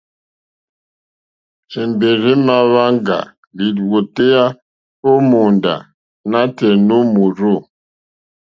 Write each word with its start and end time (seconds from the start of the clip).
Èmbèrzà 1.81 2.31
èmà 2.37 2.55
wáŋgá 2.73 3.19
lìwòtéyá 3.57 4.43
ó 5.09 5.11
mòóndá 5.29 5.75
nǎtɛ̀ɛ̀ 6.29 6.79
nǒ 6.87 6.97
mòrzô. 7.13 7.53